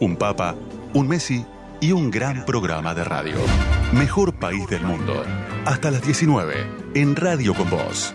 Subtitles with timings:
[0.00, 0.54] un papa,
[0.94, 1.44] un Messi
[1.80, 3.36] y un gran programa de radio.
[3.92, 5.24] Mejor país del mundo.
[5.64, 6.54] Hasta las 19
[6.94, 8.14] en Radio con Voz.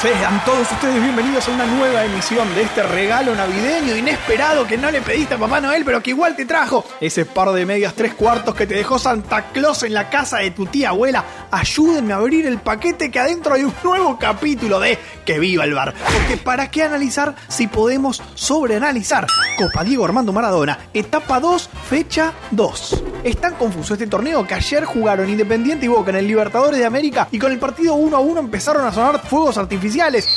[0.00, 4.90] Sean todos ustedes bienvenidos a una nueva emisión de este regalo navideño inesperado que no
[4.90, 6.84] le pediste a Papá Noel, pero que igual te trajo.
[7.00, 10.50] Ese par de medias tres cuartos que te dejó Santa Claus en la casa de
[10.50, 11.24] tu tía abuela.
[11.50, 15.72] Ayúdenme a abrir el paquete que adentro hay un nuevo capítulo de Que viva el
[15.72, 15.94] bar.
[16.12, 19.26] Porque ¿para qué analizar si podemos sobreanalizar?
[19.56, 23.04] Copa Diego Armando Maradona, etapa 2, fecha 2.
[23.24, 26.84] Es tan confuso este torneo que ayer jugaron Independiente y Boca en el Libertadores de
[26.84, 30.28] América y con el partido 1 a 1 empezaron a sonar fuegos artificiales.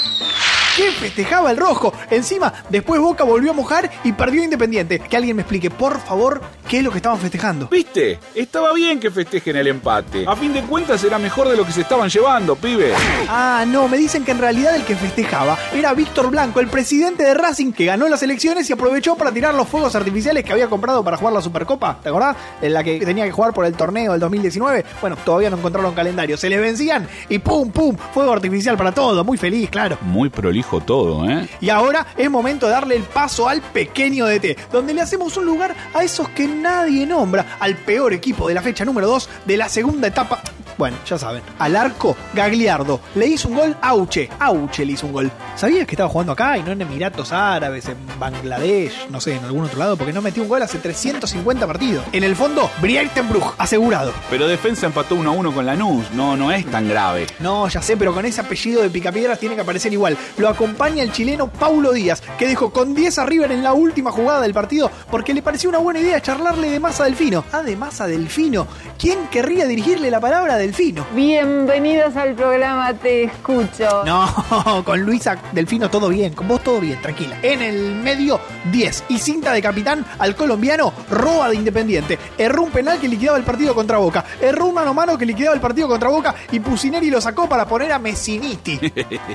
[0.80, 1.92] ¿Qué festejaba el rojo?
[2.10, 4.98] Encima, después Boca volvió a mojar y perdió Independiente.
[4.98, 7.68] Que alguien me explique, por favor, qué es lo que estaban festejando.
[7.68, 8.18] ¿Viste?
[8.34, 10.24] Estaba bien que festejen el empate.
[10.26, 12.94] A fin de cuentas era mejor de lo que se estaban llevando, pibe.
[13.28, 17.24] Ah, no, me dicen que en realidad el que festejaba era Víctor Blanco, el presidente
[17.24, 20.70] de Racing, que ganó las elecciones y aprovechó para tirar los fuegos artificiales que había
[20.70, 22.00] comprado para jugar la Supercopa.
[22.02, 22.38] ¿Te acordás?
[22.62, 24.86] En la que tenía que jugar por el torneo del 2019.
[25.02, 26.38] Bueno, todavía no encontraron calendario.
[26.38, 29.26] Se les vencían y pum, pum, fuego artificial para todo.
[29.26, 29.98] Muy feliz, claro.
[30.04, 31.50] Muy prolijo todo, ¿eh?
[31.60, 35.46] Y ahora es momento de darle el paso al pequeño DT, donde le hacemos un
[35.46, 39.58] lugar a esos que nadie nombra, al peor equipo de la fecha número 2 de
[39.58, 40.42] la segunda etapa.
[40.80, 41.44] Bueno, ya saben.
[41.60, 43.02] Al arco, Gagliardo.
[43.16, 44.30] Le hizo un gol Auche.
[44.40, 45.30] Auche le hizo un gol.
[45.58, 49.44] ¿Sabías que estaba jugando acá y no en Emiratos Árabes, en Bangladesh, no sé, en
[49.44, 49.98] algún otro lado?
[49.98, 52.06] Porque no metió un gol hace 350 partidos.
[52.14, 54.14] En el fondo, Brieitenbruch, asegurado.
[54.30, 56.12] Pero defensa empató 1 a 1 con Lanús.
[56.12, 57.28] No, no es tan grave.
[57.40, 60.18] No, ya sé, pero con ese apellido de Picapiedras tiene que aparecer igual.
[60.38, 64.14] Lo acompaña el chileno Paulo Díaz, que dejó con 10 a River en la última
[64.14, 67.44] jugada del partido porque le pareció una buena idea charlarle de Massa Delfino.
[67.52, 68.66] Ah, de Massa Delfino.
[68.98, 70.69] ¿Quién querría dirigirle la palabra a Delfino?
[71.16, 74.04] Bienvenidos al programa Te Escucho.
[74.06, 77.40] No, con Luisa Delfino todo bien, con vos todo bien, tranquila.
[77.42, 78.40] En el medio
[78.72, 82.20] 10 y cinta de capitán al colombiano roba de Independiente.
[82.38, 84.24] Erró un penal que liquidaba el partido contra Boca.
[84.40, 87.50] Erró un mano a mano que liquidaba el partido contra Boca y Pusineri lo sacó
[87.50, 88.80] para poner a Messiniti.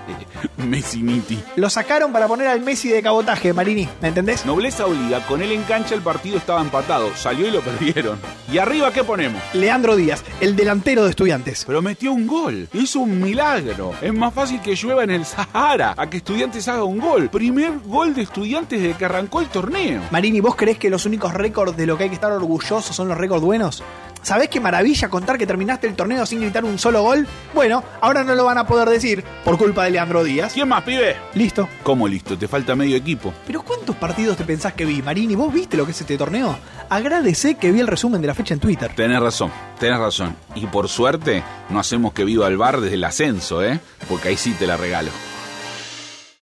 [0.59, 1.43] Messiniti.
[1.57, 4.47] Lo sacaron para poner al Messi de cabotaje, Marini, ¿me entendés?
[4.47, 8.21] Nobleza obliga, con él en cancha el partido estaba empatado, salió y lo perdieron.
[8.53, 9.43] ¿Y arriba qué ponemos?
[9.53, 11.24] Leandro Díaz, el delantero de estudiantes.
[11.67, 13.93] Pero metió un gol, hizo un milagro.
[14.03, 17.29] Es más fácil que llueva en el Sahara a que estudiantes haga un gol.
[17.31, 20.03] Primer gol de estudiantes desde que arrancó el torneo.
[20.11, 23.09] Marini, ¿vos creés que los únicos récords de lo que hay que estar orgullosos son
[23.09, 23.83] los récords buenos?
[24.25, 27.29] ¿Sabés qué maravilla contar que terminaste el torneo sin gritar un solo gol?
[27.53, 30.55] Bueno, ahora no lo van a poder decir por culpa de Leandro Díaz.
[30.55, 31.15] ¿Quién más, pibe?
[31.35, 31.69] Listo.
[31.83, 32.39] ¿Cómo listo?
[32.39, 33.35] Te falta medio equipo.
[33.47, 35.35] Pero ¿cuántos partidos te pensás que vi, Marini?
[35.35, 36.57] ¿Vos viste lo que es este torneo?
[36.89, 38.95] Agradecé que vi el resumen de la fecha en Twitter.
[38.97, 40.35] Tenés razón, tenés razón.
[40.55, 43.79] Y por suerte, no hacemos que viva el bar desde el ascenso, ¿eh?
[44.09, 45.11] Porque ahí sí te la regalo.